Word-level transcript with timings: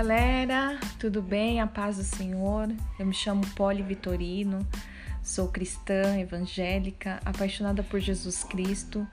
galera, 0.00 0.80
tudo 0.98 1.20
bem? 1.20 1.60
A 1.60 1.66
paz 1.66 1.98
do 1.98 2.02
Senhor. 2.02 2.70
Eu 2.98 3.04
me 3.04 3.12
chamo 3.12 3.42
Poli 3.48 3.82
Vitorino, 3.82 4.66
sou 5.22 5.48
cristã 5.48 6.18
evangélica, 6.18 7.20
apaixonada 7.22 7.82
por 7.82 8.00
Jesus 8.00 8.42
Cristo. 8.42 9.06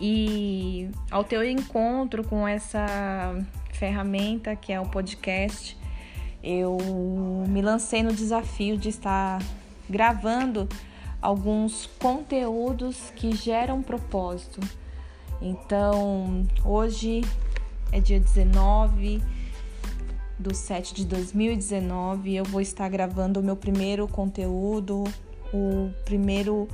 E 0.00 0.88
ao 1.10 1.22
ter 1.22 1.36
o 1.36 1.44
encontro 1.44 2.24
com 2.24 2.48
essa 2.48 3.36
ferramenta 3.74 4.56
que 4.56 4.72
é 4.72 4.80
o 4.80 4.86
podcast, 4.86 5.76
eu 6.42 6.78
me 7.46 7.60
lancei 7.60 8.02
no 8.02 8.14
desafio 8.14 8.78
de 8.78 8.88
estar 8.88 9.38
gravando 9.86 10.66
alguns 11.20 11.84
conteúdos 11.98 13.12
que 13.14 13.36
geram 13.36 13.82
propósito. 13.82 14.60
Então, 15.42 16.46
hoje 16.64 17.20
é 17.92 18.00
dia 18.00 18.18
19 18.18 19.41
do 20.42 20.54
7 20.54 20.94
de 20.94 21.06
2019. 21.06 22.34
Eu 22.34 22.44
vou 22.44 22.60
estar 22.60 22.88
gravando 22.88 23.40
o 23.40 23.42
meu 23.42 23.56
primeiro 23.56 24.06
conteúdo, 24.08 25.04
o 25.54 25.90
primeiro 26.04 26.68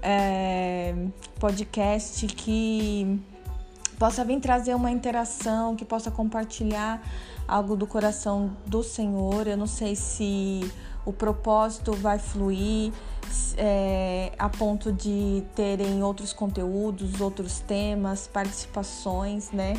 é, 0.00 0.94
podcast 1.38 2.26
que 2.26 3.20
possa 4.04 4.22
vir 4.22 4.38
trazer 4.38 4.74
uma 4.74 4.90
interação, 4.90 5.74
que 5.74 5.82
possa 5.82 6.10
compartilhar 6.10 7.02
algo 7.48 7.74
do 7.74 7.86
coração 7.86 8.54
do 8.66 8.82
Senhor. 8.82 9.46
Eu 9.46 9.56
não 9.56 9.66
sei 9.66 9.96
se 9.96 10.70
o 11.06 11.12
propósito 11.12 11.94
vai 11.94 12.18
fluir 12.18 12.92
é, 13.56 14.30
a 14.38 14.46
ponto 14.50 14.92
de 14.92 15.42
terem 15.54 16.02
outros 16.02 16.34
conteúdos, 16.34 17.18
outros 17.18 17.60
temas, 17.60 18.26
participações, 18.26 19.50
né? 19.52 19.72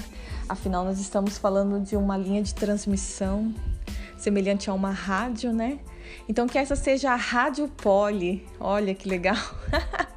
Afinal, 0.50 0.84
nós 0.84 1.00
estamos 1.00 1.38
falando 1.38 1.80
de 1.80 1.96
uma 1.96 2.18
linha 2.18 2.42
de 2.42 2.56
transmissão 2.56 3.54
semelhante 4.18 4.72
a 4.72 4.74
uma 4.74 4.90
rádio, 4.90 5.54
né? 5.54 5.78
Então, 6.28 6.48
que 6.48 6.58
essa 6.58 6.76
seja 6.76 7.12
a 7.12 7.16
Rádio 7.16 7.68
Poli. 7.68 8.44
Olha 8.60 8.96
que 8.96 9.08
legal! 9.08 9.38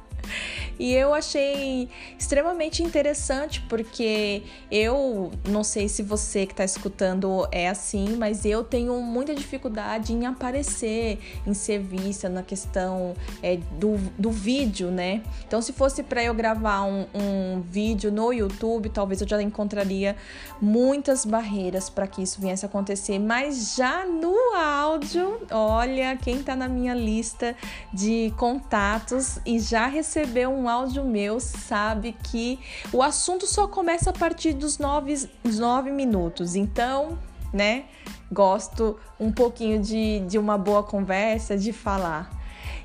E 0.79 0.93
eu 0.93 1.13
achei 1.13 1.89
extremamente 2.17 2.81
interessante 2.81 3.61
porque 3.67 4.43
eu 4.71 5.29
não 5.47 5.61
sei 5.61 5.89
se 5.89 6.01
você 6.01 6.45
que 6.45 6.53
está 6.53 6.63
escutando 6.63 7.45
é 7.51 7.67
assim, 7.67 8.15
mas 8.17 8.45
eu 8.45 8.63
tenho 8.63 8.99
muita 9.01 9.35
dificuldade 9.35 10.13
em 10.13 10.25
aparecer, 10.25 11.19
em 11.45 11.53
ser 11.53 11.79
vista 11.79 12.29
na 12.29 12.41
questão 12.41 13.13
é, 13.43 13.57
do, 13.77 13.97
do 14.17 14.31
vídeo, 14.31 14.89
né? 14.89 15.21
Então, 15.45 15.61
se 15.61 15.73
fosse 15.73 16.01
para 16.01 16.23
eu 16.23 16.33
gravar 16.33 16.83
um, 16.83 17.05
um 17.13 17.61
vídeo 17.61 18.09
no 18.09 18.31
YouTube, 18.31 18.87
talvez 18.89 19.19
eu 19.19 19.27
já 19.27 19.41
encontraria 19.41 20.15
muitas 20.61 21.25
barreiras 21.25 21.89
para 21.89 22.07
que 22.07 22.21
isso 22.21 22.39
viesse 22.39 22.65
a 22.65 22.69
acontecer, 22.69 23.19
mas 23.19 23.75
já 23.75 24.05
no 24.05 24.33
áudio, 24.55 25.41
olha, 25.51 26.15
quem 26.15 26.37
está 26.37 26.55
na 26.55 26.69
minha 26.69 26.93
lista 26.93 27.55
de 27.93 28.33
contatos 28.37 29.39
e 29.45 29.59
já 29.59 29.87
recebeu 29.87 30.51
um 30.51 30.68
áudio 30.69 31.03
meu 31.03 31.39
sabe 31.39 32.15
que 32.23 32.59
o 32.93 33.01
assunto 33.03 33.45
só 33.45 33.67
começa 33.67 34.11
a 34.11 34.13
partir 34.13 34.53
dos 34.53 34.77
nove, 34.77 35.29
nove 35.43 35.91
minutos. 35.91 36.55
Então, 36.55 37.17
né, 37.51 37.85
gosto 38.31 38.97
um 39.19 39.31
pouquinho 39.31 39.81
de, 39.81 40.21
de 40.21 40.37
uma 40.37 40.57
boa 40.57 40.83
conversa, 40.83 41.57
de 41.57 41.73
falar. 41.73 42.31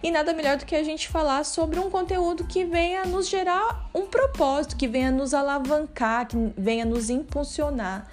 E 0.02 0.10
nada 0.10 0.34
melhor 0.34 0.58
do 0.58 0.66
que 0.66 0.74
a 0.74 0.82
gente 0.82 1.08
falar 1.08 1.44
sobre 1.44 1.78
um 1.78 1.88
conteúdo 1.88 2.44
que 2.44 2.64
venha 2.64 3.06
nos 3.06 3.28
gerar 3.28 3.88
um 3.94 4.06
propósito, 4.06 4.76
que 4.76 4.86
venha 4.86 5.10
nos 5.10 5.32
alavancar, 5.32 6.26
que 6.26 6.36
venha 6.58 6.84
nos 6.84 7.08
impulsionar. 7.08 8.06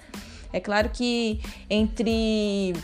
É 0.52 0.60
claro 0.60 0.88
que 0.90 1.40
entre 1.68 2.74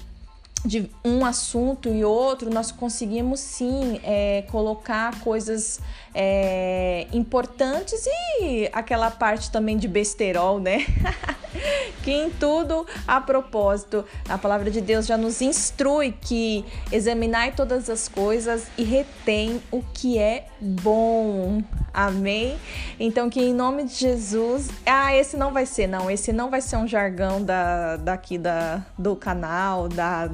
de 0.65 0.91
um 1.05 1.25
assunto 1.25 1.89
e 1.89 2.05
outro, 2.05 2.51
nós 2.51 2.73
conseguimos 2.73 3.41
sim 3.41 4.01
é, 4.03 4.43
colocar 4.51 5.21
coisas 5.21 5.81
é, 6.15 7.07
importantes 7.13 8.05
e 8.41 8.69
aquela 8.73 9.11
parte 9.11 9.51
também 9.51 9.77
de 9.77 9.87
besterol, 9.87 10.59
né? 10.59 10.85
que 12.03 12.11
em 12.11 12.31
tudo 12.31 12.87
a 13.07 13.21
propósito, 13.21 14.05
a 14.29 14.39
palavra 14.39 14.71
de 14.71 14.81
Deus 14.81 15.07
já 15.07 15.17
nos 15.17 15.41
instrui 15.41 16.13
que 16.13 16.65
examinar 16.93 17.55
todas 17.55 17.89
as 17.91 18.09
coisas 18.09 18.67
e 18.77 18.85
retém 18.85 19.63
o 19.71 19.83
que 19.83 20.19
é 20.19 20.47
bom. 20.61 21.63
Amém? 21.93 22.59
Então 22.99 23.29
que 23.29 23.41
em 23.41 23.55
nome 23.55 23.85
de 23.85 23.95
Jesus, 23.95 24.69
ah, 24.87 25.15
esse 25.15 25.37
não 25.37 25.53
vai 25.53 25.67
ser, 25.67 25.87
não, 25.87 26.11
esse 26.11 26.33
não 26.33 26.51
vai 26.51 26.61
ser 26.61 26.77
um 26.77 26.87
jargão 26.87 27.43
da 27.43 27.97
daqui 27.97 28.39
da 28.39 28.85
do 28.97 29.17
canal, 29.17 29.89
da 29.89 30.29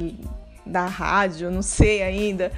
da 0.65 0.87
rádio, 0.87 1.51
não 1.51 1.63
sei 1.63 2.03
ainda, 2.03 2.51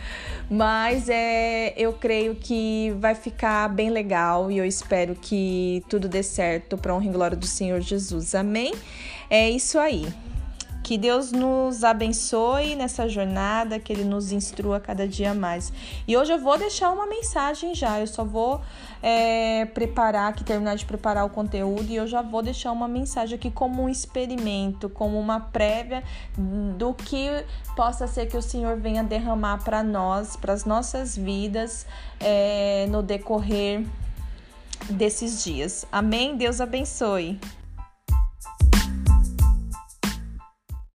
mas 0.50 1.09
é, 1.09 1.75
eu 1.77 1.93
creio 1.93 2.34
que 2.34 2.94
vai 2.99 3.15
ficar 3.15 3.69
bem 3.69 3.91
legal 3.91 4.50
e 4.50 4.59
eu 4.59 4.65
espero 4.65 5.15
que 5.15 5.83
tudo 5.89 6.09
dê 6.09 6.22
certo 6.22 6.77
para 6.78 6.94
honra 6.94 7.06
e 7.06 7.11
glória 7.11 7.37
do 7.37 7.47
Senhor 7.47 7.81
Jesus. 7.81 8.34
Amém? 8.34 8.72
É 9.28 9.50
isso 9.50 9.78
aí. 9.78 10.06
Que 10.86 10.97
Deus 10.97 11.32
nos 11.32 11.82
abençoe 11.82 12.76
nessa 12.76 13.08
jornada, 13.08 13.76
que 13.80 13.92
Ele 13.92 14.04
nos 14.04 14.30
instrua 14.30 14.78
cada 14.78 15.04
dia 15.08 15.34
mais. 15.34 15.72
E 16.06 16.16
hoje 16.16 16.32
eu 16.32 16.38
vou 16.38 16.56
deixar 16.56 16.92
uma 16.92 17.06
mensagem 17.06 17.74
já, 17.74 17.98
eu 17.98 18.06
só 18.06 18.24
vou 18.24 18.60
é, 19.02 19.64
preparar, 19.64 20.32
que 20.32 20.44
terminar 20.44 20.76
de 20.76 20.84
preparar 20.84 21.25
o 21.25 21.28
conteúdo, 21.28 21.91
e 21.91 21.96
eu 21.96 22.06
já 22.06 22.22
vou 22.22 22.41
deixar 22.41 22.70
uma 22.70 22.86
mensagem 22.86 23.34
aqui 23.34 23.50
como 23.50 23.82
um 23.82 23.88
experimento, 23.88 24.88
como 24.88 25.19
uma 25.19 25.41
prévia 25.41 26.04
do 26.78 26.94
que 26.94 27.44
possa 27.75 28.06
ser 28.06 28.26
que 28.26 28.36
o 28.36 28.42
Senhor 28.42 28.76
venha 28.76 29.02
derramar 29.02 29.64
para 29.64 29.82
nós, 29.82 30.36
para 30.36 30.52
as 30.52 30.64
nossas 30.64 31.16
vidas, 31.16 31.84
é, 32.20 32.86
no 32.91 33.02
decorrer 33.02 33.84
desses 34.88 35.42
dias. 35.42 35.84
Amém? 35.91 36.36
Deus 36.36 36.60
abençoe. 36.60 37.41